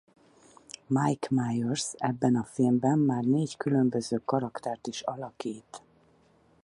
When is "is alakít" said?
4.87-5.81